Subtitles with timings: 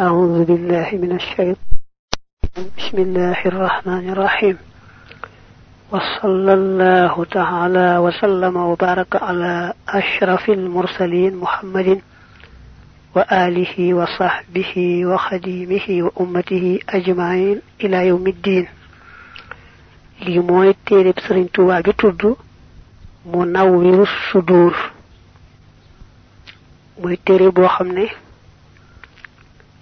[0.00, 1.56] أعوذ بالله من الشيطان
[2.78, 4.58] بسم الله الرحمن الرحيم.
[5.92, 12.00] وصلى الله تعالى وسلم وبارك على أشرف المرسلين محمد
[13.16, 18.66] وآله وصحبه وخديمه وأمته أجمعين إلى يوم الدين.
[20.24, 22.22] Li mooy téereb sëriñ tuubaa bi tudd
[23.26, 24.06] mu nawwiru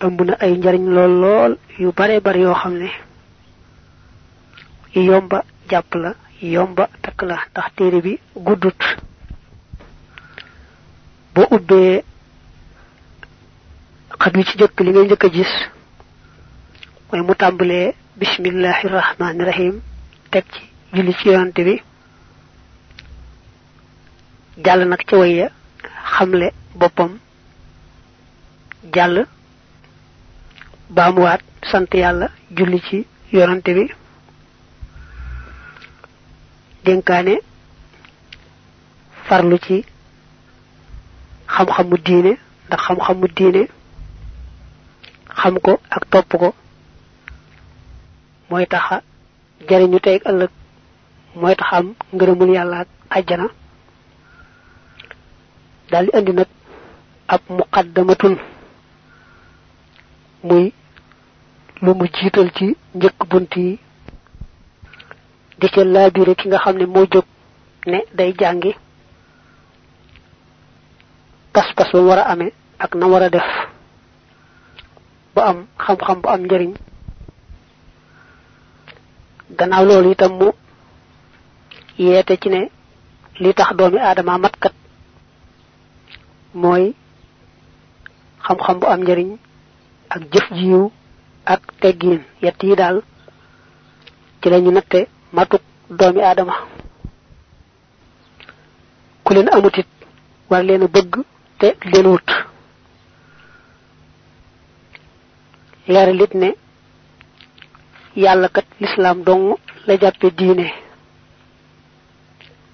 [0.06, 2.88] ëmb ay njariñ lool lool yu bare bare yoo xam ne
[5.08, 5.38] yomba
[5.70, 6.10] jàpp la
[6.54, 8.12] yomba takk la ndax téere bi
[8.46, 8.80] guddut.
[11.34, 12.02] Boo ubbee
[14.20, 15.52] xat wi ci jëkk li ngay njëkk a gis
[17.08, 19.74] mooy mu tàmbalee bismillahi rahmaani rahim
[20.30, 20.60] teg ci
[20.94, 21.74] julli ci yonante bi
[24.64, 25.46] jàll nag ci waya
[26.14, 26.46] xamle
[26.80, 27.12] boppam
[28.94, 29.26] jàll
[30.96, 31.40] baamuwaat
[31.70, 32.26] sant yàlla
[32.56, 33.84] julli ci yonante bi.
[36.84, 37.34] Dénkaane
[39.26, 39.76] farlu ci
[41.54, 42.32] xam-xamu diine
[42.66, 43.62] ndax xam-xamu diine
[45.38, 46.48] xam ko ak topp ko
[48.50, 48.96] mooy taxa
[49.68, 50.50] jariñu tey ëllëg
[51.40, 53.46] mooy am ngërëmul yàlla ak àjjana.
[56.20, 56.46] Andi nag
[57.28, 58.34] ab muqaddamatun
[60.42, 60.72] muy
[61.82, 63.52] lu mu jiital ci njëkk bunt
[65.58, 65.66] di
[66.38, 67.24] ki nga ne moo jóg
[67.86, 68.72] ne day jàngi.
[71.52, 72.34] pas-pas ba war a
[72.78, 73.70] ak na war a def.
[75.34, 76.70] ba am xam-xam bu am njariñ
[79.58, 80.48] gannaaw loolu itam mu
[82.04, 82.60] yeete ci ne
[83.42, 84.74] li tax doomi aadama matkat
[86.62, 86.84] mooy
[88.44, 89.28] xam-xam bu am njariñ
[90.14, 90.82] ak jëf jiw
[91.44, 93.02] ak teggiin yett yi daal
[94.42, 96.54] ci lañu natte matuk doomi aadama.
[99.24, 99.86] Ku leen amutit
[100.50, 101.12] war leen bëgg
[101.58, 102.28] te leen wut.
[105.88, 106.48] Leeralit ne
[108.16, 110.66] yàlla kat lislaam dong la jàppe diine.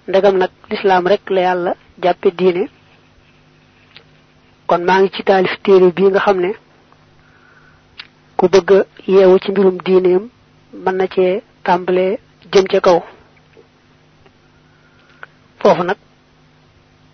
[0.09, 2.69] Ndegam nag lislaam rek la yàlla jàppe diine.
[4.67, 6.39] Kon maa ngi ci taalif téere bii nga xam
[8.37, 8.71] ku bëgg
[9.07, 10.29] yeewu ci mbirum diineem
[10.85, 12.19] mën na cee tàmbalee
[12.53, 12.99] jëm ca kaw.
[15.61, 15.97] Foofu nag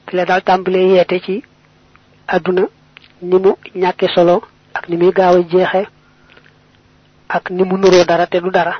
[0.06, 1.42] fi la daal tàmbalee yeete ci
[2.26, 2.62] àdduna
[3.22, 4.42] ni mu ñàkke solo
[4.74, 5.82] ak ni muy gaaw a jeexe
[7.28, 8.74] ak ni mu nuroo dara te du dara.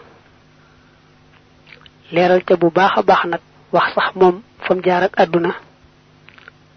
[2.12, 3.41] Leeral ca bu baax a baax nag
[3.72, 5.54] wax sax moom fa mu jaar ak àdduna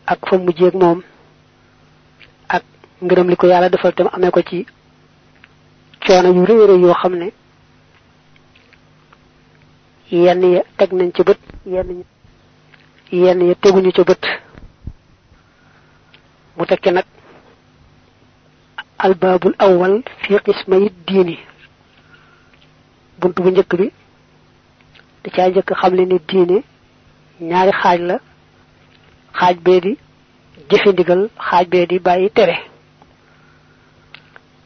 [0.06, 1.02] ak fa mu jéeg moom
[2.48, 2.64] ak
[3.02, 4.66] ngërëm li ko yàlla defal te mu amee ko ci
[6.06, 7.28] coono yu rëy rëy yoo xam ne
[10.12, 12.04] yenn ya teg nañ ca bët yenn
[13.12, 14.24] yenn ya teguñu ca bët.
[16.58, 17.06] Mu tekke nag
[18.98, 21.38] albaabul awwal fi qismayi diini.
[23.20, 23.92] Bunt bu njëkk bi
[25.24, 26.58] da caa njëkk xamle ne diine
[27.42, 28.20] ñaari xaaj la
[29.40, 29.98] xaaj bee di
[30.70, 32.56] jëfe ndigal xaaj bee di bàyyi tere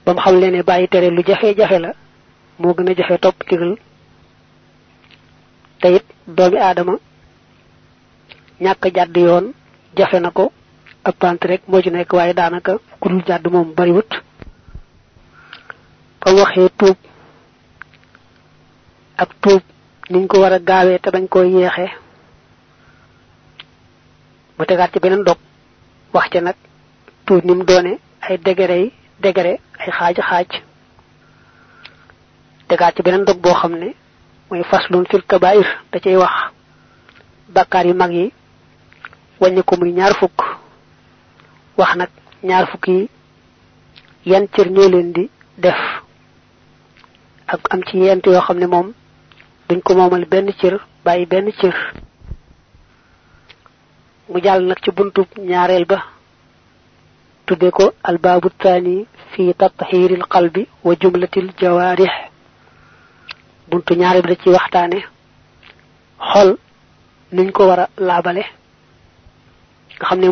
[0.09, 1.91] ba mu xamle ne bàyyi tere lu jafe-jafe la
[2.59, 3.73] moo gën a jafe topp ndigal
[5.81, 6.05] te it
[6.35, 6.93] doomi aadama
[8.63, 9.45] ñàkk jàdd yoon
[9.97, 10.51] jafe na ko
[11.09, 14.09] ëppante rek moo ci nekk waaye daanaka ku dul jàdd moom bariwut.
[16.21, 16.97] Ba waxee tuub
[19.17, 19.61] ak tuub
[20.09, 21.09] niñ ko war a gaawee te
[21.43, 21.91] yeexee
[24.57, 25.37] mu tegaat ci beneen dog
[26.13, 26.55] wax nag
[27.25, 28.37] tuub doone ay
[29.21, 30.49] degré ay xaaj xaaj.
[32.67, 33.93] Tegaat ci beneen dog boo xam ne
[34.49, 36.51] mooy faslun fil kabair da cay wax.
[37.49, 38.31] Bakkaar yu mag yi
[39.39, 40.39] wàññi ko muy ñaar fukk.
[41.77, 42.09] Wax nag
[42.43, 43.09] ñaar fukk yi
[44.25, 45.79] yan cër ñoo leen di def.
[47.47, 48.93] Ak am ci yent yoo xam ne moom
[49.69, 51.75] duñ ko moomal benn cër bàyyi benn cër.
[54.29, 56.03] Mu jàll nag ci buntu ñaareel ba.
[57.49, 58.95] Tudde ko albaabu taani
[59.31, 62.13] fi tatxiiril qalbi wa jumlatil jawaarix
[63.69, 64.99] buntu ñaareel bi da ci waxtaane.
[66.31, 66.49] Xol
[67.35, 68.43] niñ ko war a nga
[70.07, 70.29] xam ne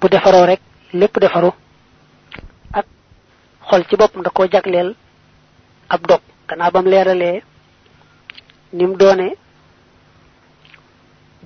[0.00, 0.60] bu defaroo rek
[1.00, 1.50] lépp defaru.
[2.78, 2.86] Ak
[3.68, 4.88] xol ci boppam da koo jagleel
[5.88, 6.20] ab dog.
[6.48, 7.42] Gannaaw bam leeralee
[8.72, 9.28] ni mu doone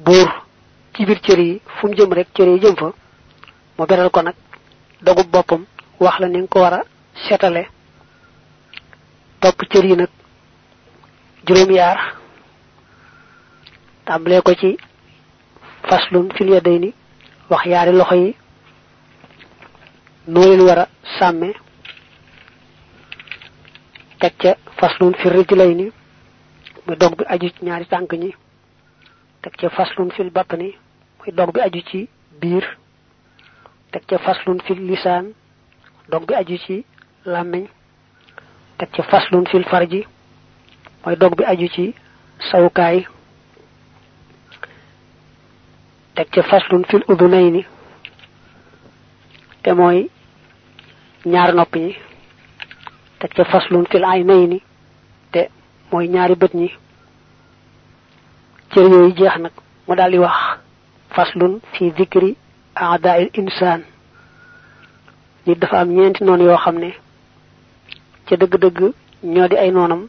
[0.05, 0.29] buur
[0.95, 2.89] ci biir cër yi fu jëm rek cër yi jëm fa
[3.81, 4.35] mu beral ko nag
[5.01, 5.63] dogub boppam
[6.05, 6.81] wax la ni ko wara
[7.27, 7.63] setale.
[9.41, 10.09] Top cër yi nag
[14.45, 14.77] ko ci
[15.89, 16.93] faslun fil yadayni
[17.51, 18.37] wax yaari loxo yi
[20.29, 20.89] noo leen war a
[24.41, 25.87] ca faslun fil rijlayni
[26.87, 28.31] muy dog bi aju ci ñaari tànk ñi.
[29.77, 30.69] Faslun fil batni
[31.19, 32.09] muy dog bi aju ci
[32.41, 32.77] biir
[33.93, 35.27] teg ca faslun fil lisaan
[36.11, 36.85] dog bi aju ci
[37.25, 37.65] làmmiñ.
[38.79, 40.07] Teg ca faslun fil farji
[41.05, 41.95] mooy dog bi aju ci
[42.51, 43.07] sawukaay.
[46.15, 47.65] Teg ca faslun fil udunayni
[49.63, 50.09] te mooy
[51.27, 51.95] ñaar nopp ñi
[53.19, 54.59] teg ca faslun fil aynayni
[55.33, 55.49] te
[55.93, 56.69] mooy ñaari bët ñi.
[58.71, 59.53] Cër yooyu jeex nag
[59.87, 60.37] mu daal di wax
[61.15, 62.37] faslun fi dhikri
[62.75, 63.83] aadail insaan.
[65.47, 66.91] Nit dafa am ñeenti noonu yoo xam ne
[68.27, 70.07] ca dëgg-dëgg ñoo di ay noonam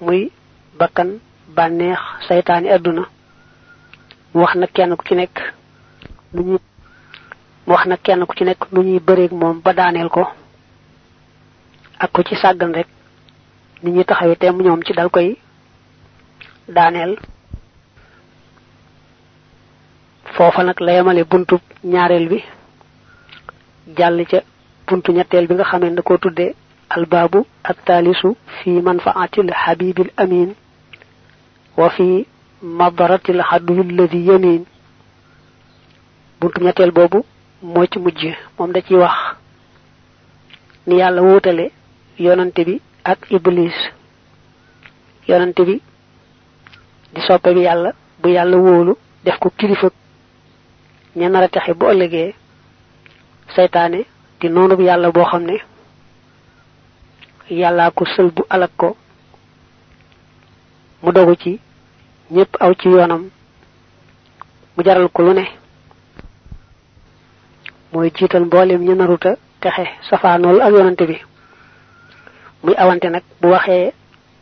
[0.00, 0.30] muy
[0.78, 1.18] bakkan
[1.56, 1.98] bànneex
[2.28, 3.02] saytaani àdduna.
[4.34, 5.36] Mu wax nag kenn ku ci nekk
[6.34, 6.58] lu ñuy
[7.66, 10.26] mu wax nag kenn ku ci nekk nu ñuy bëreeg moom ba daaneel ko
[11.98, 12.86] ak ko ci sàggan rek
[13.82, 15.36] nit ñuy taxawee temm ñoom ci dal koy
[16.68, 17.16] daaneel.
[20.38, 21.56] Foofa nag la yemale buntu
[21.92, 22.38] ñaareel bi
[23.98, 24.38] jàll ca
[24.86, 26.54] buntu ñetteel bi nga xamee da koo tuddee
[26.94, 27.40] albaabu
[28.58, 30.50] fi manfaatil habibil amin
[31.76, 32.06] wa fi
[32.62, 34.62] madaratil xadwi alladi yamin
[36.40, 37.18] buntu ñetteel boobu
[37.62, 38.20] moo ci mujj
[38.58, 39.16] moom da ciy wax
[40.86, 40.94] ni
[42.18, 42.74] yonante bi
[43.04, 43.74] ak iblis
[45.28, 45.76] yonante bi
[47.14, 47.90] di soppe bi yàlla
[48.22, 48.92] bu yàlla wóolu
[49.24, 49.88] def ko kilifa
[51.16, 51.86] ña nar a texe bu
[54.40, 55.56] di noonu bu yàlla boo xam ne
[57.50, 58.96] yàllaa ko sël bu alak ko
[61.02, 61.60] mu dogu ci
[62.30, 63.28] ñépp aw ci yoonam
[64.76, 65.44] mu jaral ko lu ne.
[67.92, 71.16] Mooy jiital mboolem ñu naruta texe safaanool ak yonante bi.
[72.62, 73.92] Muy awante nag bu waxee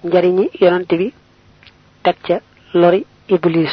[0.05, 0.51] njariñi
[0.99, 1.13] bi
[2.75, 3.73] lori iblis.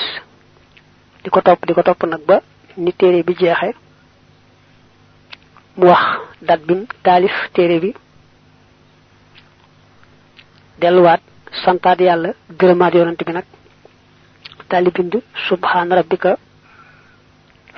[1.23, 2.41] Di ko topp di ko topp nag ba
[2.77, 3.69] ni téere bi jeexe
[5.77, 6.03] mu wax
[6.41, 7.91] dat bim taalif téere bi
[10.81, 11.21] delluwaat
[11.63, 12.29] santaat yàlla
[13.27, 13.33] bi
[14.69, 15.13] tali bind
[15.97, 16.31] rabbika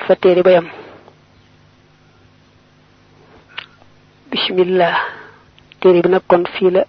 [0.05, 0.67] fa téere ba yam.
[4.31, 4.95] Bismillah.
[5.79, 6.83] Téere bi nag kon fii la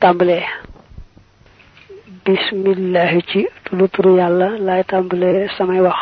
[0.00, 0.44] tàmbalee.
[2.24, 3.40] Bismillah ci
[3.76, 3.84] lu
[5.56, 6.00] samay wax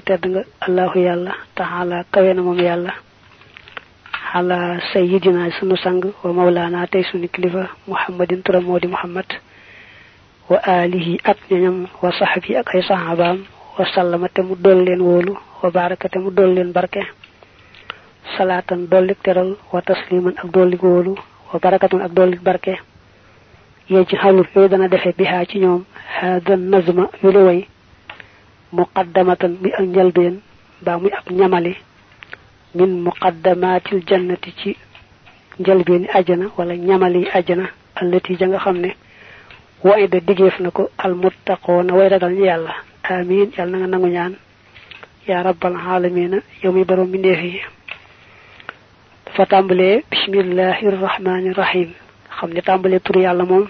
[0.00, 2.92] tedd nga allahu yàlla taxala kawe na moom yàlla
[4.34, 9.28] ala sayyidina sunu sang wa mawlana tey sunu kilifa muhammadin turam moo di muhammad
[10.48, 13.44] wa alihi ak ñoñam wa sahbi ak ay sahabaam
[13.78, 17.00] wa sallama te mu dool leen wóolu wa baraka te mu dool leen barke
[18.36, 21.14] salaatan dollik teral wa tasliman ak dollik wóolu
[21.52, 22.78] wa barakatun ak dollik barke.
[23.88, 25.84] Yee ci xalul yooyu dana defe bihaa ci ñoom.
[26.20, 27.66] Hada nazma yu li way.
[28.72, 30.40] Muqaddamatan muy ak njalbeen
[30.82, 31.76] mbaa muy ab ñamali
[32.74, 34.76] min muqaddamatil jannati ci
[35.60, 38.96] njalbeeni ajjana wala ñamali ajjana allati ja nga xam ne
[39.84, 42.72] waida digeef na ko almuttaqoona way ragal ñi yàlla.
[43.04, 44.34] Amin yàlla na nga nangu ñaan.
[45.28, 47.60] Ya rabbal alamina yow mi borom mbindeef yi
[49.32, 51.90] dafa tàmbalee bismillahi rahmani rahim
[52.38, 53.66] xam ne tàmbalee tur yàlla moom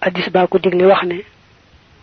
[0.00, 1.18] addis baa ko digle wax ne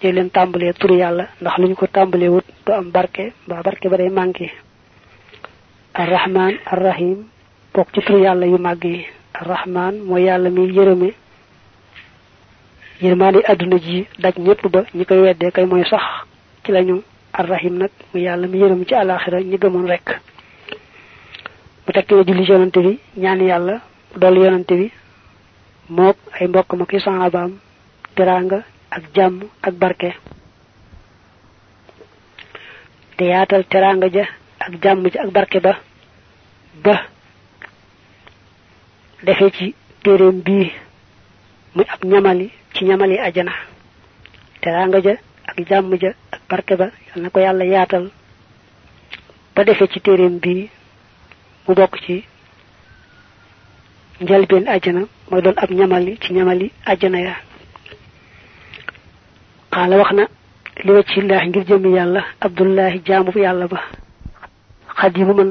[0.04, 3.62] ñe leen tàmbalee tur yàlla ndax lu ñu ko tàmbalee wut du am barke ba
[3.64, 4.52] barke ba day manqué.
[5.94, 7.26] Arrahman arrahim
[7.74, 9.06] bokk ci tur yàlla yu màgg yi.
[9.34, 11.10] Arrahman mooy yàlla mi yërëme
[13.02, 16.04] yërmaande àdduna ji daj ñëpp ba ñi koy weddee kay mooy sax
[16.64, 17.02] ci lañu.
[17.34, 20.20] Arrahim nag mu yàlla mi yërëm ci alaxira ñi gëmoon rek
[21.90, 22.92] mu tekki ne julli ci yonante bi
[23.24, 23.76] ñaan yàlla
[24.22, 24.88] dolli yonante bi
[25.98, 27.52] mook ay mbokk ma ki sahabaam
[28.16, 28.60] teraanga
[28.96, 30.10] ak jàmm ak barke.
[33.18, 34.26] Te yaatal teraanga ja
[34.66, 35.74] ak jàmm ja ak barke ba
[36.84, 36.96] ba
[39.26, 40.72] defee ci téeréem bii
[41.76, 43.54] muy ab ñamali ci ñamali ajana
[44.62, 45.16] teraanga ja
[45.50, 48.12] ak jàmm ja ak barke ba yal na ko yàlla yaatal
[49.56, 50.70] ba defee ci téeréem bii
[51.68, 52.16] mu bokk ci
[54.22, 57.36] njalbeen ajana mooy doon ab ñamali ci ñamali ajana ya.
[59.74, 60.24] Xaala wax na
[60.86, 63.80] li waccillahi ngir jëmi yàlla abdullahi jaamu yàlla ba
[65.00, 65.50] xadimu man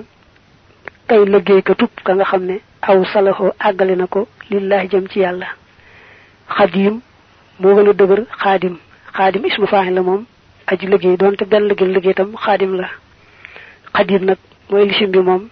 [1.09, 1.75] kay liggéey ka
[2.15, 5.47] nga xam ne aw salaxoo àggale na ko lillahi jëm ci yàlla.
[6.57, 7.01] Xadim
[7.61, 8.77] moo gën a dëgër xaadim
[9.17, 10.25] xaadim ismu faaxin la moom
[10.67, 12.89] aji liggéey doonte benn liggéey liggéey tam xaadim la.
[13.95, 14.39] Xadim nag
[14.71, 15.49] mooy lisim bi moom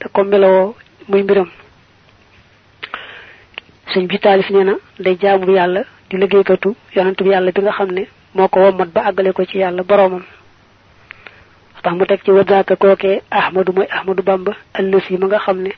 [0.00, 0.74] te ko meloo
[1.08, 1.48] muy mbiram.
[3.92, 7.90] Sëñ bi taalif nee na day jaamu yàlla di liggéeykatu yonent yàlla bi nga xam
[7.92, 8.02] ne
[8.34, 10.22] moo ko wommat ba àggale ko ci yàlla boroomam.
[11.82, 15.70] Tax mu teg ci wadaaka kookee ahmadu mooy ahmadu bamba allësi ma nga xam ne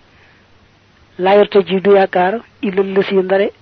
[1.19, 3.53] laayarta ji du yaakaar illa lësi ndare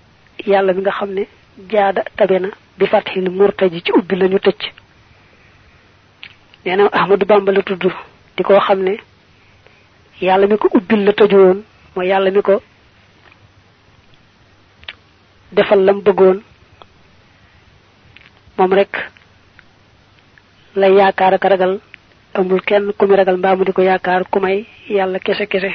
[0.46, 1.26] yàlla bi nga xam ne
[1.70, 2.48] jaada tabe na
[2.78, 4.62] bi fatxil murtaji ci ubbi lañu tëcc
[6.64, 7.84] nee na ahmadu bamba la tudd
[8.36, 8.96] di koo xam ne
[10.20, 11.62] yàlla mi ko ubbil la tëju woon
[11.96, 12.62] mooy yàlla mi ko
[15.52, 16.38] defal lam bëggoon
[18.56, 18.92] moom rek
[20.76, 21.80] lay yaakaar ak ragal.
[22.34, 25.72] Amul kenn ku mi ragal mbaa mu di ko yaakaar ku may yàlla kese kese.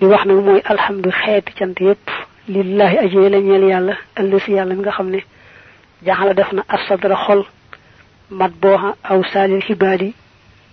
[0.00, 2.06] Li wax nag mooy alhamdu xeeti cant yépp.
[2.48, 5.20] Lillahi aji la ñeel yàlla ëllësi yàlla mi nga xam ne
[6.04, 7.42] jaxala def na asadra xol
[8.30, 9.62] mat booxa aw saalil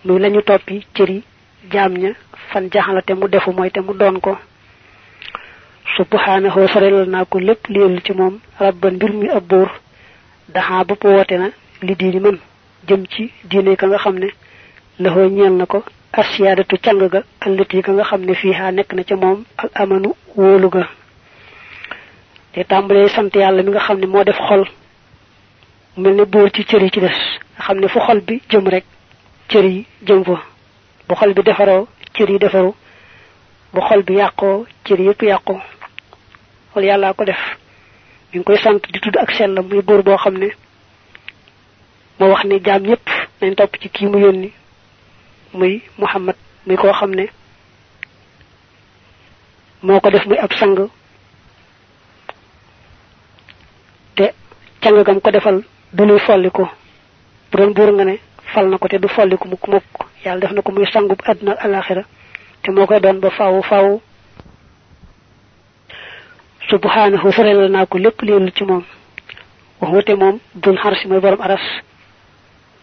[0.03, 0.86] muy lañu toppi
[1.70, 2.13] jaam ña
[2.51, 4.38] fan jaxala te mu defu mooy te mu doon ko.
[5.98, 8.39] Subhanahu sorelal naa ko lépp liyellu ci moom.
[8.60, 9.70] Rabban mbir mi ab buur.
[10.50, 11.50] Daxaa bopp woote na
[11.82, 12.38] li diini man.
[12.88, 14.27] Jëm ci diine ka nga xam ne
[15.00, 15.84] laxoo ñeel na ko.
[16.13, 19.44] Asiyaadatu càng ga ëllëti ka nga xam ne fii nekk na ca moom.
[19.58, 20.88] Al amanu wóolu ga.
[22.53, 24.65] Te tàmbalee sant yàlla mi nga xam ne moo def xol.
[25.98, 27.08] Mel ne buur ci cër yi ci des.
[27.58, 28.86] Nga xam ne fu xol bi jëm rek
[29.50, 30.50] cër yi jëm fa.
[31.12, 32.72] Bu xol bi defaroo cër yi defaru
[33.74, 35.53] bu xol bi yàqoo cër yëpp yàqu.
[36.74, 37.41] Wala yàllaa ko def.
[38.32, 40.48] Mi ngi koy sant di tudd ak sellam muy buur boo xam ne
[42.20, 43.06] moo wax ne jaam ñëpp
[43.41, 44.51] nañ topp ci kii mu yónni
[45.53, 47.25] muy muhammad muy koo xam ne
[49.84, 50.88] moo ko def muy ab sang.
[54.15, 54.32] Te
[54.82, 55.63] càng gam ko defal
[55.94, 56.65] du luy folliku.
[57.51, 58.15] Bu doon nga ne
[58.53, 61.51] fal na ko te du folliku mukk mukk yàlla def na ko muy sangub àdduna
[61.54, 62.04] ak alaxira
[62.63, 64.00] te moo doon ba faaw faaw
[66.70, 68.22] subhanahu sorelal naa ko lépp
[68.56, 68.63] ci
[70.06, 71.62] te moom dul xarsi mooy borom aras.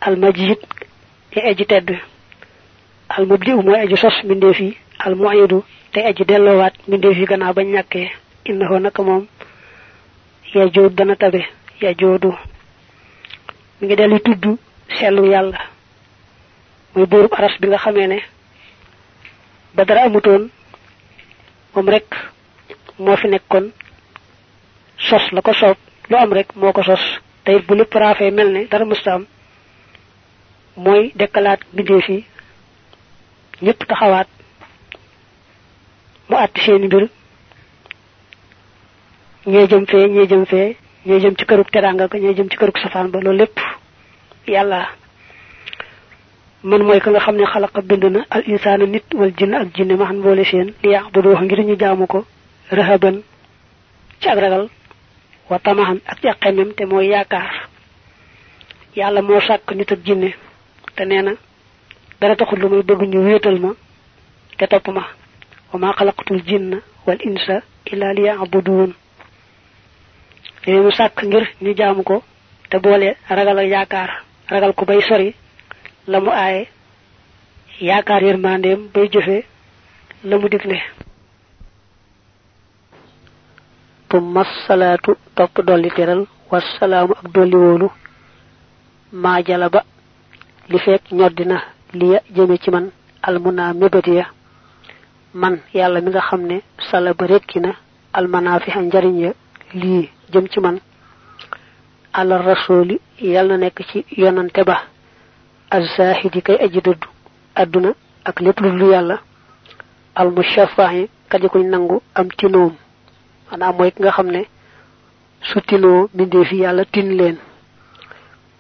[0.01, 0.59] Almajid
[1.31, 1.91] te aji tedd.
[3.09, 4.77] Almubdi u mooy aji sos mbindeef yi.
[4.99, 8.11] Almuidu te aji delloowaat mbindeef yi gannaaw bañ ñàkkee.
[8.47, 9.27] Innahu naka moom.
[10.55, 11.41] Ya jood dana tabe.
[11.81, 12.35] Ya joodu
[13.81, 14.45] mi ngi dellu tudd
[14.99, 15.59] sellu yàlla
[16.95, 18.19] muy buurub aras bi nga xamee ne
[19.75, 20.51] ba dara amutoon
[21.75, 22.07] moom rek
[22.99, 23.73] moo fi nekkoon.
[24.99, 25.77] Sos la ko soob
[26.11, 27.01] lu am rek moo ko sos.
[27.45, 29.27] Te it bu lépp raafee mel ne dara mësta am
[30.77, 32.25] mooy dekkalaat mbindeef yi
[33.63, 34.29] ñëpp taxawaat
[36.29, 37.09] mu àtti seeni mbir.
[39.47, 40.77] Ñee jëm fee ñee jëm fee
[41.07, 43.59] ñee jëm ci kërug teraanga ga ñee jëm ci kërug safaan ba loolu lépp
[44.47, 44.89] yàlla
[46.63, 49.69] man mooy ka nga xam ne xalaqa bind na al insaana nit wal jinn ak
[49.75, 50.75] jinne ma xam boole seen.
[50.83, 52.25] Li yaabudu ngir ñu jaamu ko
[52.71, 53.23] rahaban
[54.21, 54.69] ci ak ragal
[55.51, 57.69] wa tamahan ak ci xemem te mooy yaakaar.
[58.97, 60.35] Yàlla moo sàkk nit ak jinne
[60.97, 61.33] te nee na
[62.21, 63.71] dara taxul lu muy bëgg ñu wéetal ma
[64.59, 65.07] te topp ma.
[65.73, 68.93] Wa ma xalaqtul jinna wal insa illa li yaabuduun
[70.67, 72.23] léegi mu sàkk ngir ñu jaamu ko
[72.69, 74.11] te boole ragal ak yaakaar
[74.51, 75.35] ragal ko bay sori
[76.11, 76.63] la mu aaye
[77.89, 79.37] yaakaar yërmandeem bay jëfe
[80.29, 80.79] la mu digle
[84.09, 87.89] tumma salaatu topp dolli teral wasalaamu ak dolli wóolu
[89.23, 89.81] maa jala ba
[90.71, 91.57] li fekk ñoddina
[91.99, 92.87] liya jëme ci man
[93.23, 94.27] almuna mébét ya.
[95.35, 96.57] Man yàlla mi nga xam ne
[96.91, 97.71] sala ba rekki na
[98.13, 99.33] almanaafixa njariñ ya
[99.75, 100.77] lii jëm ci man.
[102.49, 104.77] Rasuli yàlla nekk ci yonante ba
[105.71, 107.09] azahidi kay aji dëddu
[107.55, 107.91] àdduna
[108.25, 109.17] ak lépp lu dul yàlla
[110.15, 112.73] almushafahi kaji kuñ nangu am tinoom.
[113.51, 114.29] Maanaam mooy ki nga xam
[115.43, 117.37] su tinoo mbindee fi yàlla tin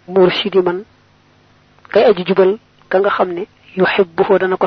[0.08, 0.78] murshidi man
[1.92, 2.58] kay aji jubal
[2.90, 3.42] ka nga xam ne
[3.76, 4.66] yuhibbuhu dana ko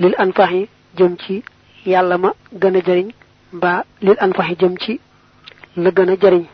[0.00, 1.42] lil anfahi jëm ci
[1.86, 2.30] yàlla ma
[2.86, 3.08] jariñ
[4.00, 5.00] lil anfahi jëm ci
[5.76, 5.90] la
[6.20, 6.44] jariñ.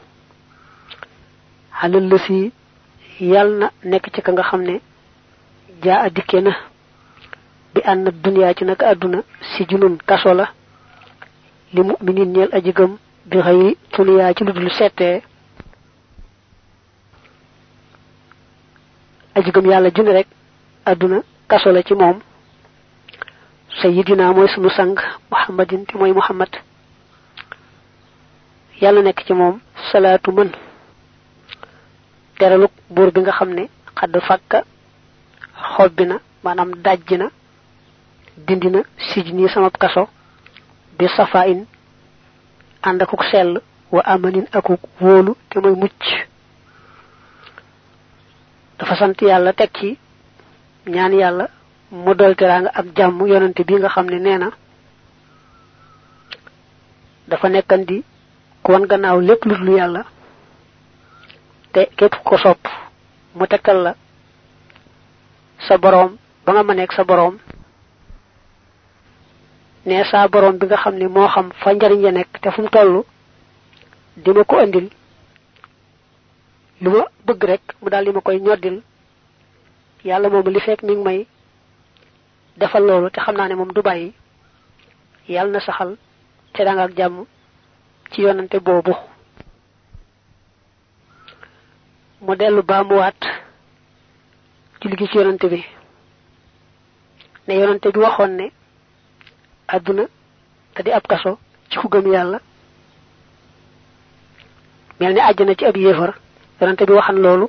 [2.26, 2.52] Si
[3.20, 4.80] yal na nekk ci ka nga xam dunia
[5.82, 6.52] jaa dikke aduna
[7.74, 10.48] bi ànd dunya ci naka àdduna si junun kaso la.
[11.72, 12.96] Li mu'minin ñeel aji gëm
[13.26, 15.22] bi xëyri tuniyaa ci ludul settee
[19.34, 20.26] aji gëm yàlla june rek
[20.86, 21.94] àdduna kaso la ci
[24.48, 24.96] sunu sang
[25.30, 26.48] muhammadin te muhammad.
[28.80, 29.60] Yal nekk ci moom
[32.38, 33.64] teraluk buur bi nga xam ne
[33.98, 34.58] xadd fàkka
[35.74, 37.26] xobbi na maanaam dajj na
[38.46, 38.80] dindi na
[39.48, 40.08] sama kaso
[40.98, 41.60] bi safa in
[42.82, 43.60] ànd akuk sell
[43.92, 46.02] wa amanin akuk wóolu te mooy mucc.
[48.78, 49.98] Dafa sant yàlla teg ci
[50.86, 51.48] ñaan yàlla
[51.90, 54.50] mu dol teraanga ak jàmm yonante bi nga xam ne nee na
[57.28, 57.48] dafa
[58.68, 60.04] wan gannaaw lépp lu dul yàlla
[61.72, 62.66] te képp ko sopp
[63.34, 63.94] mu tekkal la
[65.66, 67.38] sa boroom ba nga mëneeg sa boroom
[69.86, 72.62] ne sa boroom bi nga xam ne moo xam fa njariñ ya nekk te fu
[72.62, 73.04] mu toll
[74.16, 74.88] di ma ko andil
[76.80, 76.90] lu
[77.26, 78.82] bëgg rek mu daal di ma koy ñoddil
[80.04, 81.26] yàlla moom li fekk mi ngi may
[82.56, 84.12] defal loolu te xam naa ne moom du bàyyi
[85.28, 85.96] yàlla na saxal
[86.52, 87.24] te danga ak jàmm
[88.10, 88.94] ci yonante boobu
[92.24, 93.20] mu dellu baamuwaat
[94.80, 95.60] julli gi ci yonante bi.
[97.46, 98.46] Ne yonante bi waxoon ne
[99.74, 100.04] àdduna
[100.74, 101.38] te di ab kaso
[101.70, 102.38] ci ku gëm yàlla.
[105.00, 106.12] Mel ni àjjana ci ab yéefar.
[106.60, 107.46] Yonante bi waxan loolu.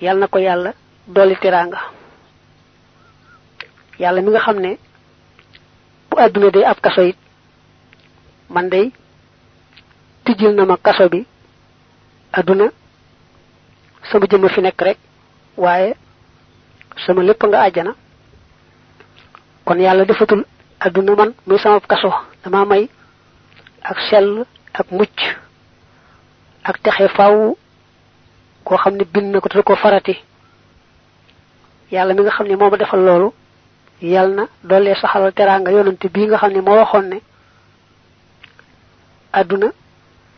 [0.00, 0.72] Yàlla na ko yàlla
[1.06, 1.78] dolli teraanga.
[3.98, 4.58] Yàlla mi nga xam
[6.10, 7.16] bu àdduna day ab it
[8.48, 8.92] man day
[10.54, 10.76] na ma
[11.10, 11.26] bi
[14.10, 14.98] sama jëmm fi nekk rek
[15.56, 15.94] waaye
[17.06, 17.92] sama lépp nga àjjana.
[19.64, 20.44] Kon yàlla defatul
[20.80, 22.10] àdduna man muy sama kaso
[22.44, 22.88] dama may
[23.82, 25.18] ak sell ak mucc
[26.64, 27.54] ak texe faw
[28.64, 30.16] koo xam ne bind na ko ko farati.
[31.90, 33.32] Yàlla mi nga xam ne moo ma defal loolu
[34.02, 37.18] yàlla na doole saxalal teraanga yonante nga xam ne moo waxoon ne
[39.32, 39.68] àdduna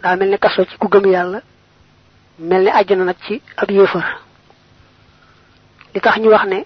[0.03, 1.41] daa mel ni kaso ci ku gëm yàlla
[2.41, 4.07] mel ni àjjana nag ci ab yéefar
[5.95, 6.65] li ñu wax ne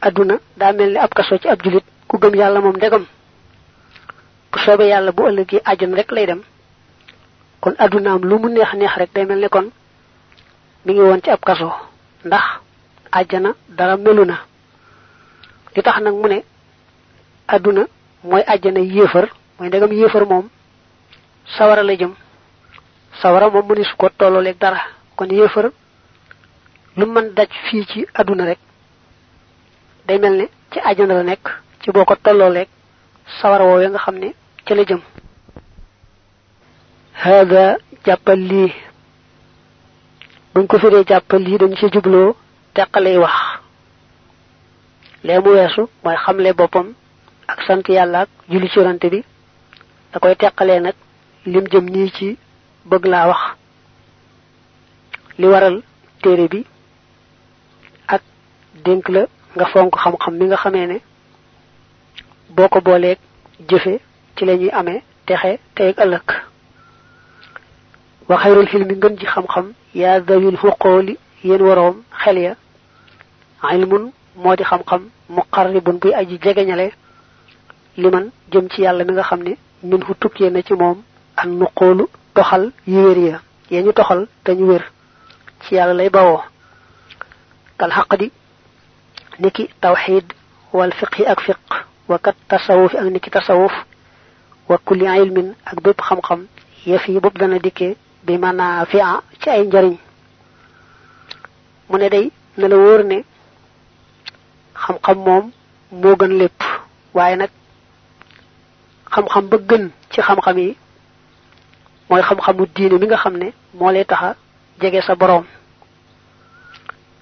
[0.00, 3.04] àdduna daa mel ni ab kaso ci ab julit ku gëm yàlla moom ndegam.
[4.52, 5.22] Bu soobee yàlla bu
[5.64, 6.40] àjjana rek lay dem.
[7.60, 9.70] Kon àddunaam lu mu neex neex rek day mel ni kon
[10.84, 11.72] mi ngi woon ci ab kaso.
[12.24, 12.44] Ndax
[13.12, 14.36] àjjana dara melu na.
[15.74, 16.44] Li tax nag mu ne
[17.48, 17.82] àdduna
[18.24, 19.26] mooy àjjana yéefar
[19.58, 20.48] mooy ndegam yéefar moom
[21.58, 22.12] sawara la jëm
[23.22, 24.80] sawara moom mëni su ko tollooleeg dara
[25.16, 25.70] kon yéefar
[26.96, 28.58] lu mën daj fii ci àdduna rek
[30.06, 31.44] day mel ci àjjana la nekk
[31.82, 32.68] ci boo ko tollooleeg
[33.40, 34.28] sawara woowee nga xam ne
[34.66, 35.00] ca la jëm.
[37.22, 38.72] Hada jàppal lii.
[40.54, 42.36] Buñ ko firee jàppal lii dañu ci jubloo
[42.74, 43.36] teqalay wax.
[45.24, 46.50] Lee mu weesu mooy xamle
[47.48, 48.78] ak sant ak julli ci
[49.10, 49.24] bi
[50.12, 50.34] da koy
[51.46, 52.36] lim jëm ci
[52.90, 53.42] bëgg laa wax
[55.38, 55.76] li waral
[56.22, 56.60] téere bi
[58.08, 58.22] ak
[58.84, 59.22] dénk la
[59.56, 60.98] nga fonk xam-xam mi nga xamee ne
[62.56, 63.18] boo ko booleeg
[63.68, 64.00] jëfe
[64.36, 66.26] ci la ñuy amee texe tey ëllëg.
[68.28, 72.54] Wa xayrul xilmi ngën ji xam-xam yaa dawil xuqooli yéen waroom xel ya.
[73.72, 76.92] Ilmun moo di xam-xam muqarribun buy aji jegeñale
[77.96, 81.02] liman jëm ci yàlla mi nga xam ne min fu tukkee na ci moom
[81.36, 83.36] an nuqoolu toxal yu wér ya
[83.70, 84.84] yee ñu toxal te ñu wér
[85.62, 86.42] ci yàlla lay bawoo
[87.78, 88.30] kal xaq di
[89.42, 90.26] niki tawxid
[90.72, 91.58] wal fiqhi ak fiq
[92.08, 93.72] wa kat tasawuf ak niki tasawuf
[94.68, 96.46] wa kulli ilmin ak bépp xam-xam
[96.86, 99.96] yëf yi bopp dana dikkee bi manafia ci ay njariñ
[101.88, 103.18] mu ne day na la wóor ne
[104.74, 105.50] xam-xam moom
[105.92, 106.60] moo gën lépp
[107.14, 107.50] waaye nag
[109.12, 110.76] xam-xam ba gën ci xam-xam yi
[112.08, 114.34] mooy xam-xamu diine mi nga xam ne moo lay taxa
[114.80, 115.44] jege sa boroom.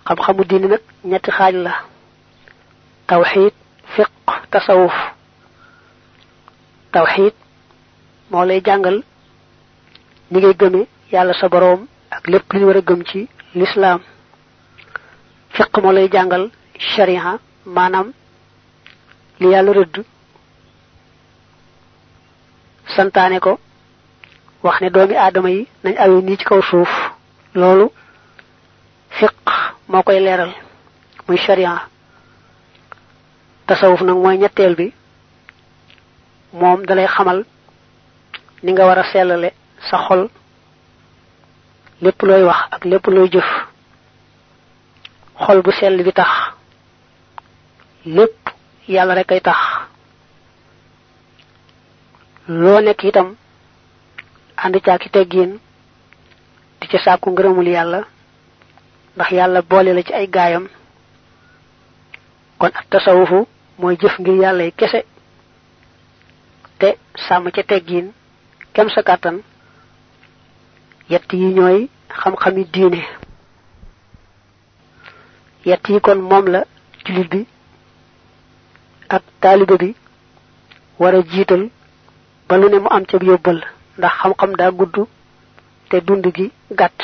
[0.06, 1.72] xam-xamu diine nag ñetti xaaj la.
[3.06, 3.52] tawxid
[3.94, 4.10] fiq
[4.50, 4.94] tasawuf.
[6.92, 7.34] tawxid
[8.30, 9.02] moo lay jàngal
[10.30, 14.00] ni ngay gëme yàlla sa boroom ak lépp li ñu war a gëm ci lislaam.
[15.56, 18.08] fiq moo lay jàngal sharia maanaam
[19.40, 19.96] li yàlla rëdd
[22.96, 23.58] santaane ko
[24.64, 26.92] wax ne doomi aadama yi nañ awe nii ci kaw suuf.
[27.54, 27.86] loolu
[29.18, 29.34] fiq
[29.88, 30.52] moo koy leeral
[31.28, 31.72] muy sharia.
[33.66, 34.86] tasawuf nag mooy ñetteel bi.
[36.52, 37.44] moom dalay xamal
[38.62, 39.50] ni nga war a sellale
[39.90, 40.28] sa xol.
[42.02, 43.48] lépp looy wax ak lépp looy jëf.
[45.44, 46.30] xol bu sell bi tax.
[48.06, 48.38] lépp
[48.88, 49.58] yàlla rek tax.
[52.48, 53.36] loo nekk itam
[54.56, 55.58] ànd caaki teggiin
[56.80, 58.00] di ca sàkku ngërëmul yàlla
[59.16, 60.66] ndax yàlla boole la ci ay gaayam.
[62.58, 63.46] Kon ak tasawufu
[63.78, 65.04] mooy jëf ngir yàlla kese
[66.78, 66.88] te
[67.28, 68.12] sàmm ca teggiin
[68.74, 69.36] kem sa kàttan
[71.10, 73.02] yett yi ñooy xam-xami diine.
[75.64, 76.64] Yett yi kon moom la
[77.04, 77.46] julit bi
[79.08, 79.94] ak taalibe bi
[80.98, 81.70] war a jiital
[82.48, 83.60] ba ne mu am ca yóbbal
[83.98, 84.96] ndax xam-xam daa gudd
[85.90, 87.00] te dund gi gàtt.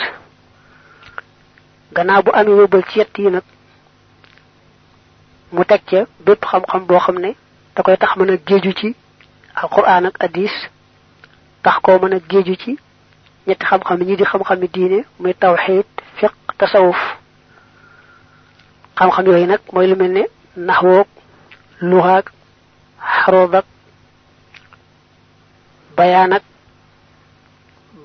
[1.94, 3.42] Gannaaw bu amee yóbbal ci yett yi nag
[5.52, 7.34] mu teg ca bépp xam-xam boo xam ne
[7.76, 8.94] da koy tax mën a géeju ci
[9.54, 10.52] alquran ak hadis
[11.62, 12.78] tax koo mën a géeju ci
[13.46, 15.84] ñetti xam-xam ñi di xam-xami diine muy tawxid
[16.16, 16.98] fiq tasawuf.
[18.96, 20.22] Xam-xam yooyu nag mooy lu mel ne
[20.56, 21.06] naxwoog
[21.80, 22.24] luxaag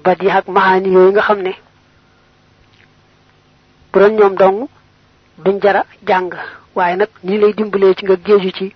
[0.05, 1.53] badi ak maxaani yooyu nga xam ne
[4.17, 4.67] ñoom dong
[5.43, 6.29] duñ jara jàng.
[6.75, 7.53] Waaye nag ñi lay
[7.95, 8.15] ci nga
[8.57, 8.73] ci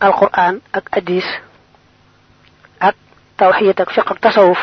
[0.00, 1.24] alquran ak hadis
[2.80, 2.94] ak
[3.36, 4.60] tawxid ak fiq ak tasawuf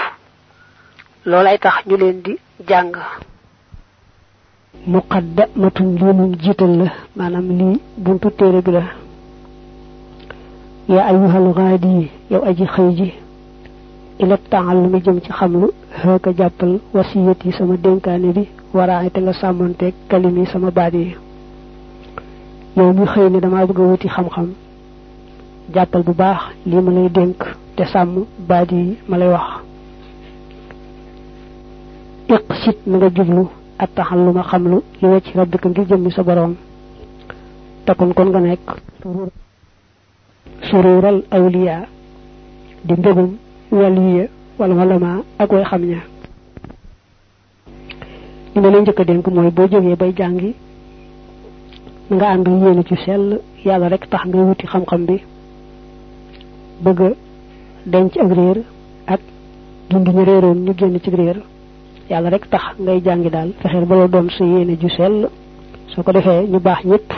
[1.25, 2.93] loolay tax ñu leen di jàng.
[4.87, 8.83] Muqaddamatun lii moom jiital la maanaam lii buntu téere bi la.
[10.89, 13.22] Yaa ayyuhal gaadi yow aji xëy ji
[14.19, 15.67] ila taallumi jëm ci xamlu
[16.01, 20.93] xëeka jàppal wasiyat yi sama dénkaane bi waraay te nga sàmmonteeg kalim yi sama baat
[20.93, 21.15] yi.
[22.77, 24.49] Yow mi xëy ne dama bëgg wuti xam-xam
[25.73, 27.39] jàppal bu baax lii ma lay dénk
[27.75, 29.49] te sàmm baat yi ma lay wax.
[32.29, 33.47] Iqsit na nga jublu
[33.79, 36.55] at taxalluma xamlu li wacc rabbika ngir jëmmi sa borom
[37.85, 38.67] takon kon nga nekk.
[40.69, 41.85] Surural awliya
[42.85, 42.93] di
[43.71, 44.27] waliya
[44.59, 45.99] wala walama ak way xam ña
[48.55, 49.51] li ma lay njëkk a dénk mooy
[49.95, 50.53] bay jàngi
[52.11, 55.17] nga ànd yéene ci sell yàlla rek tax ngay wuti xam-xam bi
[56.83, 57.15] bëgg
[57.85, 58.57] denc ak réer
[59.07, 59.19] ak
[59.89, 61.37] dund ñu réeroon ñu génn ci réer
[62.09, 63.51] yàlla rek tax ngay jàngi daal.
[63.61, 65.29] Fexeel ba la doon sa yéene ju sell
[65.87, 67.09] soo ko defee ñu baax ñëpp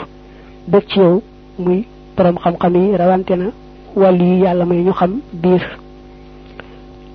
[0.68, 1.22] bëgg ci yow
[1.58, 1.84] muy
[2.16, 3.46] borom xam-xam yi rawante na
[3.94, 5.78] wàll may ñu xam biir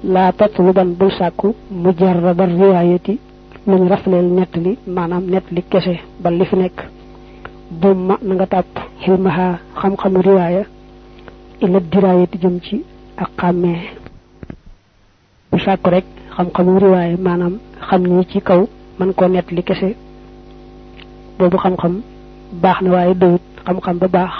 [0.04, 3.20] laa tatluban bul sàkku mujarrada riwaayati
[3.68, 6.80] luñ rafleel nettali maanaam nettali kese ba li fi nekk.
[7.72, 10.64] Dumma na nga tàpp xilmaha xam-xamu riwaaya
[11.62, 12.84] ila diraayati jëm ci
[13.18, 13.80] ak xàmmee.
[15.52, 17.60] Bu sàkku rek xam-xamu riwaaya maanaam
[17.90, 18.68] xam ni ci kaw
[19.00, 19.96] man koo nettali kese.
[21.38, 22.02] Boobu xam-xam
[22.62, 23.42] baax na waaye doyut.
[23.66, 24.34] Xam-xam ba baax.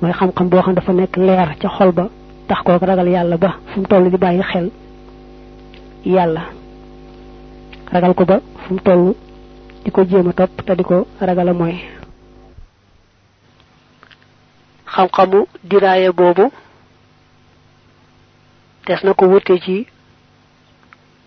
[0.00, 2.08] Mooy xam-xam boo xam dafa nekk leer ca xol ba
[2.48, 4.70] tax koo ragal yàlla ba fu di bàyyi xel
[6.04, 6.42] yàlla.
[7.92, 9.14] Ragal ko ba fu toll
[9.84, 10.52] di ko jéem a topp
[10.88, 11.54] ko ragal a
[14.92, 16.50] xam-xamu diraaye boobu
[18.86, 19.86] des na ko wute ci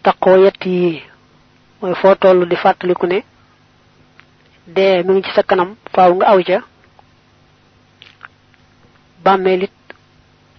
[0.04, 1.02] taqoo yett yi.
[1.82, 3.20] Mooy foo toll di fàttaliku ne
[4.76, 6.40] dee mi ngi ci sa kanam faaw nga aw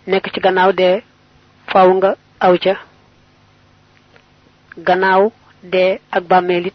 [0.07, 1.03] nekk ci gannaaw dee
[1.71, 2.11] faaw nga
[2.41, 2.75] aw ca.
[4.87, 6.75] Gannaaw dee ak bàmmeelit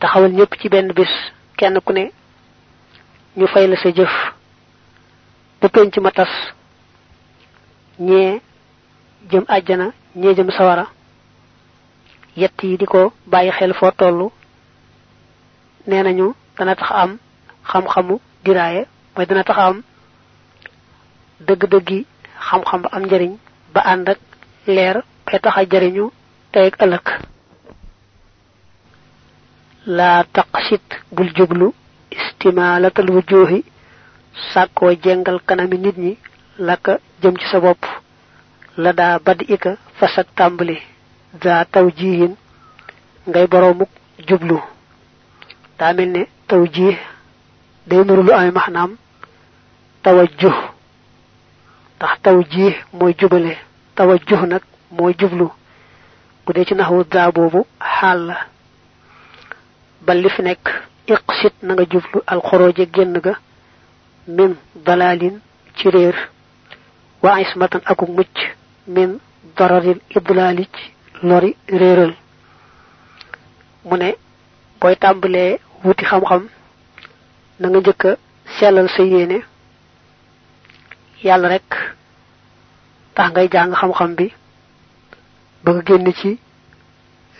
[0.00, 1.12] taxawal ñëpp ci benn bis
[1.56, 2.10] kenn ku ne
[3.36, 4.12] ñu fay la sa jëf.
[5.60, 6.32] Ba penc ma tas
[7.98, 8.40] ñee
[9.30, 10.86] jëm àjjana ñee jëm sawara.
[12.36, 14.30] Yett yi di ko bàyyi xel foo toll.
[15.86, 17.18] Nee nañu dana tax am
[17.64, 19.82] xam-xamu diraaye mooy dana tax am
[21.46, 22.00] dëgg-dëggi
[22.46, 23.32] xam-xam ba am njariñ
[23.74, 24.18] ba ànd ak
[24.66, 26.10] leer bay tax a jariñu
[26.52, 27.06] tey ak ëllëg.
[29.86, 31.72] Laa taqsit bul jublu
[32.10, 33.64] istimalatal wujuhi
[34.52, 36.12] sàkkoo jengal kanami nit ñi
[36.58, 37.84] laka jëm ci sa bopp.
[38.76, 40.76] La daa badi ika fasak tàmbali.
[41.42, 42.34] Za taw jihin
[43.26, 43.88] ngay boroomuk
[44.28, 44.58] jublu.
[45.78, 46.96] Daa mel ne taw jih
[47.86, 48.90] day nuru lu amee maxnaam
[50.02, 50.54] tawajjuh
[52.02, 53.52] ndax taw jii mooy jubale
[53.96, 54.62] tawajjuh nag
[54.96, 55.46] mooy jublu
[56.44, 57.60] bu ci naxwu daa boobu
[57.94, 58.36] xaal la
[60.04, 60.64] ba li fi nekk
[61.14, 63.34] iqsit na nga jublu alxorooje génn ga
[64.36, 64.52] min
[64.86, 65.36] dalalin
[65.76, 66.16] ci réer
[67.22, 68.36] wa ismatan akuk mucc
[68.94, 69.10] min
[69.56, 70.18] dararil ci
[71.22, 72.12] lori réeral
[73.88, 74.08] mu ne
[74.80, 76.42] booy tàmbalee wuti xam-xam
[77.60, 78.02] na nga njëkk
[78.58, 79.38] sellal sa yéene
[81.24, 81.91] yàlla rek
[83.14, 84.26] tax ngay jàng xam-xam bi
[85.64, 86.38] ba nga génn ci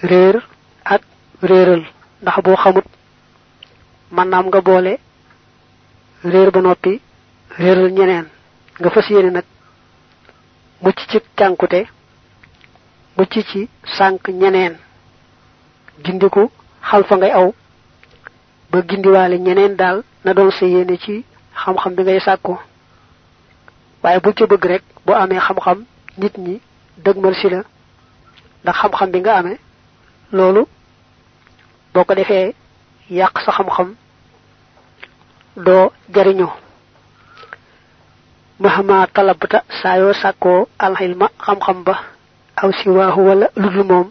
[0.02, 0.36] réer
[0.84, 1.02] ak
[1.42, 1.84] réeral.
[2.22, 2.84] Ndax boo xamut
[4.10, 4.98] man naam nga boole
[6.24, 7.00] réer ba noppi
[7.58, 8.26] réeral ñeneen.
[8.80, 9.44] Nga fas yéene nag
[10.82, 11.86] mucc ci cànkute
[13.16, 14.76] mucc ci sànk ñeneen.
[16.04, 16.50] Gindiku
[16.82, 17.52] xal fa ngay aw
[18.70, 22.56] ba gindiwaale ñeneen daal na doon sa yéene ci xam-xam bi ngay sàkku
[24.02, 25.78] waaye bu ci bëgg rek boo amee xam-xam
[26.18, 26.60] nit ñi
[27.04, 27.62] dëgmal si la.
[28.62, 29.58] Ndax xam-xam bi nga amee
[30.32, 30.62] loolu
[31.94, 32.54] boo ko defee
[33.10, 33.88] yàq sa xam-xam
[35.56, 36.48] doo jariñu
[38.62, 41.94] mahama talabta saa yoo sàkkoo alxilma xam-xam ba
[42.62, 44.08] aw siwaahu wala ludul moom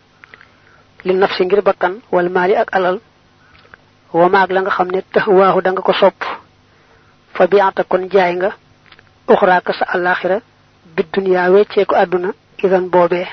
[1.05, 2.97] li nafsi ngir bakkan wal maali ak alal
[4.13, 6.19] wa la nga xam ne taxwaahu da nga ko sopp.
[7.33, 8.49] Fa biata kon jaay nga
[9.27, 10.39] uxraaka sa alaxira
[10.95, 12.29] bi dunya weccee ko àdduna
[12.63, 13.27] idan boobee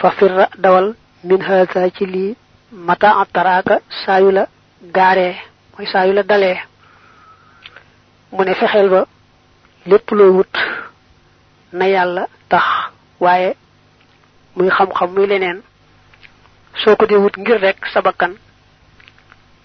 [0.00, 2.36] fa firra dawal min haza ci lii
[2.72, 4.46] mata ataraaka saayu la
[4.94, 5.34] gaaree
[5.76, 6.58] mooy saayu la dalee
[8.32, 9.06] mu ne fexeel ba
[9.86, 10.54] lépp looy wut
[11.72, 12.64] na yàlla tax
[13.20, 13.56] waaye
[14.56, 15.62] muy xam-xam muy leneen
[16.84, 18.32] soo ko di wut ngir rek sa bakkan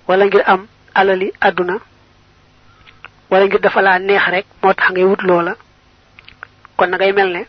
[0.08, 1.76] wala ngir am alali àdduna
[3.32, 5.56] wala ngir dafa laa neex rek moo tax ngay wut loola.
[6.78, 7.46] Kon na ngay mel ne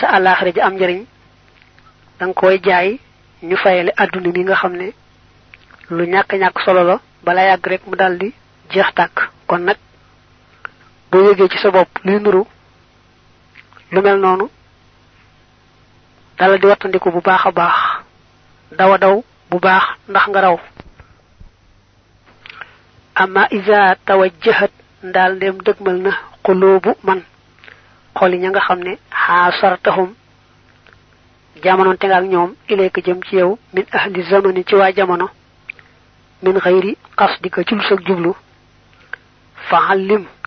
[0.00, 1.04] sa àllaaxira ji am njariñ
[2.18, 2.98] da nga koy jaay
[3.42, 4.92] ñu fayale àdduna mi nga xam ne
[5.90, 8.32] lu ñàkk ñàkk solo la bala yàgg rek mu daldi
[8.70, 9.30] jeex tàkk.
[9.46, 9.76] Kon nag
[11.10, 12.44] boo yëgee ci sa bopp luy nuru
[13.92, 14.48] lu mel noonu
[16.38, 17.76] dala di wattandiku bu baax baax.
[18.72, 20.58] Dawa daw bu baax ndax nga raw
[23.22, 24.72] amma iza tawajjahat
[25.08, 26.10] ndaal ndem dëgmal na
[26.44, 27.20] qulubu man.
[28.18, 30.10] Xoli ña nga xam ne xaasartahum
[31.62, 35.26] jamono te nga ak ñoom ilayka jëm ci yow min ahli zamani ci waa jamono
[36.42, 36.58] min
[37.42, 38.34] di ko ci lu sa jublu.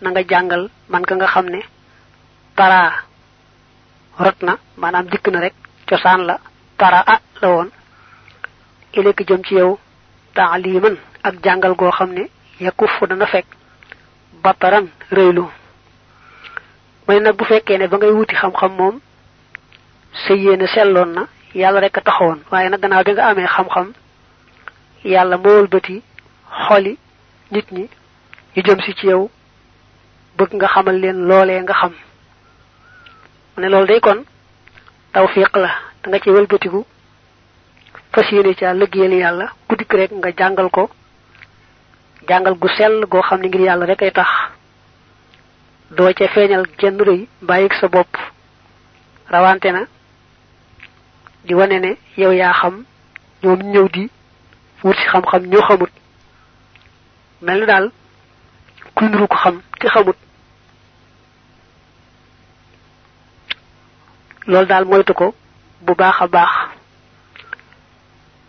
[0.01, 1.60] Na nga jàngal man ka nga xam ne
[2.56, 2.91] tara
[4.19, 5.53] rot na maanaam dikk na rek
[5.89, 6.39] cosaan la
[6.77, 7.69] tara a la woon.
[8.93, 9.80] Ilayka jëm ci yow
[10.34, 13.45] taaliman ak jàngal goo xam ne yakufu dana fekk
[14.43, 15.45] bataran rëylu.
[17.07, 18.99] Mooy nag bu fekkee ne ba ngay wuti xam-xam moom
[20.27, 22.39] sa yéene selloon na yàlla rek taxawoon.
[22.51, 23.93] Waaye nag gannaaw bi nga amee xam-xam
[25.05, 26.01] yàlla moo wëlbati
[26.67, 26.97] xoli
[27.51, 27.89] nit ñi
[28.55, 29.29] ñu jëm si ci yow
[30.37, 31.93] bëgg nga xamal leen loolee nga xam.
[33.57, 34.23] Ne loolu day kon
[35.13, 35.69] tawfiq la
[36.03, 36.85] da nga ci wëlbatiku
[38.13, 38.73] fas yéene ca
[39.77, 40.31] dikk rek nga
[40.69, 40.89] ko
[42.27, 44.27] jàngal gu sell goo xam ne ngir yàlla rek ay tax.
[45.91, 48.07] doo ca feeñal genn rëy bàyyik sa bopp.
[49.29, 49.81] rawante na
[51.45, 52.83] di wane ne yow yaa xam
[53.43, 54.09] ñoom ñëw di
[54.83, 55.89] wut ci xam-xam ñoo xamut.
[57.41, 57.91] mel na daal
[58.95, 60.15] ku nuru ko xam te xamut.
[64.47, 65.33] loolu daal moytu ko
[65.81, 66.51] bu baax a baax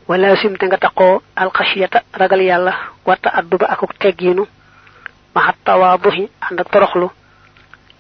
[0.09, 2.73] wala sim te nga taqoo alxasiyata ragal yàlla
[3.05, 4.45] wata adduba akuk teggiinu
[5.35, 7.09] maxat tawaabuhi ànd ak toroxlu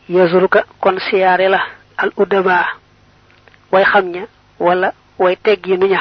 [0.08, 1.60] yazuruka kon siyaare la
[1.96, 2.64] al udaba
[3.72, 4.06] way xam
[4.58, 6.00] wala way teggiinu ña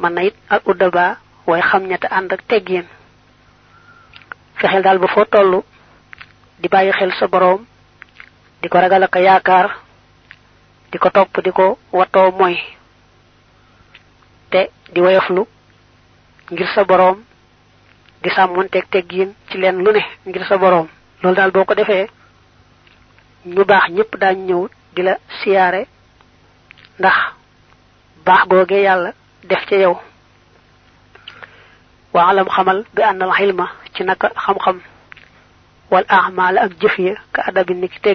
[0.00, 1.16] man na it al udaba
[1.46, 2.86] way xam te ànd ak teggiin
[4.56, 5.62] fexeel daal ba foo toll
[6.60, 7.66] di bàyyi xel sa boroom
[8.62, 9.76] di ko ragal ak yaakaar
[10.90, 11.08] di ko
[11.44, 11.78] di ko
[12.38, 12.56] mooy
[14.50, 15.46] te di woyoflu
[16.52, 17.18] ngir sa boroom
[18.22, 20.88] di sàmmonteeg teggiin ci leen lu ne ngir sa boroom
[21.22, 21.74] loolu daal boo ko
[23.46, 24.62] ñu baax ñëpp daañ ñëw
[24.94, 25.86] di la siyaare
[26.98, 27.16] ndax
[28.26, 29.12] baax googee yàlla
[29.48, 29.96] def ca yow.
[32.12, 34.78] Wa alam xamal bi ànnal xilma ci naka xam-xam
[35.90, 38.14] wal ahmaal ak ya ka adabi ni ka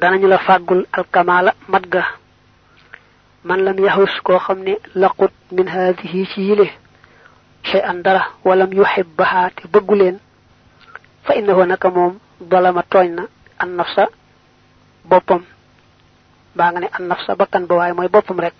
[0.00, 2.02] danañu la fàggul alkamaala mat ga
[3.44, 6.66] man lam yaxus koo xam ne laqut min haadihi ci yile
[7.62, 8.02] shay an
[8.44, 10.16] walam yuhibbaha te bëggu leen
[11.24, 12.18] fa innahu naka moom
[12.50, 13.22] balama tooñ na
[13.58, 14.04] an nafsa
[15.04, 15.42] boppam.
[16.56, 18.58] Baa nga ne an nafsa bakkan ba waaye mooy boppam rek.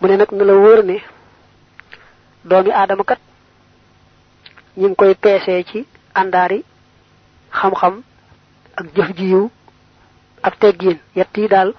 [0.00, 0.96] Mu ne nag na la wóor ne
[2.48, 3.20] doomi aadama kat
[4.78, 5.14] ñi ngi koy
[5.70, 5.78] ci
[6.20, 6.58] àndaari
[7.58, 7.94] xam-xam
[8.78, 9.44] ak jëf ji yiw
[10.46, 11.70] ak teggiin yett yi daal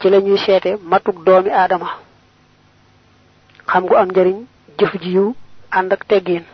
[0.00, 1.88] ci lañuy sété matuk doomi adama.
[3.66, 4.36] Xam gu am njariñ
[4.78, 5.34] jëf ji yu
[5.70, 6.44] ànd ak teggin.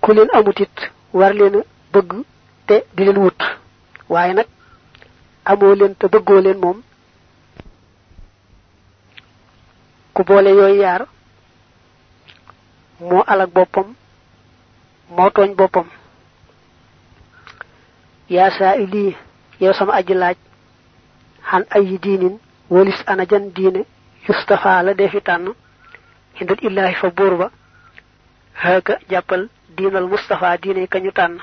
[0.00, 0.76] Ku leen amutit
[1.12, 2.10] war leen bëgg
[2.66, 3.40] te di leen wut.
[4.08, 4.46] Waaye nag
[5.44, 6.82] amoo leen te bëggoo leen moom.
[10.14, 11.02] Ku boole yooyu yaar
[13.00, 13.94] moo alak boppam
[15.16, 15.86] moo tooñ boppam.
[18.28, 19.16] Yaa saa ili
[19.60, 20.36] yow sama aji laaj
[21.50, 22.38] xan ay diinin
[22.70, 23.84] walis ana jan diine
[24.28, 25.54] yustafa la defi tànn
[26.38, 27.50] hindul illahi fa buur ba
[28.62, 31.38] haka jàppal diinal mustafa diine kañu tànn.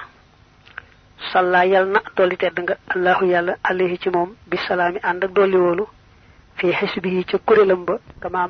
[1.31, 5.57] Salla yal na dolli tedd nga allahu yàlla alayhi ci moom bisalaami ànd ak dolli
[5.57, 5.85] woolu
[6.57, 7.37] fi xisbihi ca
[7.87, 8.49] ba kama